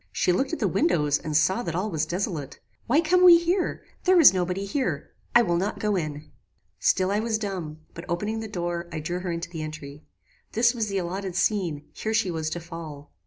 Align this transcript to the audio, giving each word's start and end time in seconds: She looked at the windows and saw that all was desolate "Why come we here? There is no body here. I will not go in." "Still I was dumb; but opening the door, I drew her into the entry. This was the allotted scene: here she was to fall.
She 0.11 0.31
looked 0.33 0.51
at 0.51 0.57
the 0.57 0.67
windows 0.67 1.19
and 1.19 1.37
saw 1.37 1.61
that 1.61 1.75
all 1.75 1.91
was 1.91 2.07
desolate 2.07 2.59
"Why 2.87 3.01
come 3.01 3.23
we 3.23 3.37
here? 3.37 3.83
There 4.05 4.19
is 4.19 4.33
no 4.33 4.43
body 4.43 4.65
here. 4.65 5.11
I 5.35 5.43
will 5.43 5.57
not 5.57 5.77
go 5.77 5.95
in." 5.95 6.31
"Still 6.79 7.11
I 7.11 7.19
was 7.19 7.37
dumb; 7.37 7.81
but 7.93 8.05
opening 8.09 8.39
the 8.39 8.47
door, 8.47 8.89
I 8.91 8.99
drew 8.99 9.19
her 9.19 9.31
into 9.31 9.51
the 9.51 9.61
entry. 9.61 10.03
This 10.53 10.73
was 10.73 10.87
the 10.87 10.97
allotted 10.97 11.35
scene: 11.35 11.85
here 11.93 12.15
she 12.15 12.31
was 12.31 12.49
to 12.49 12.59
fall. 12.59 13.11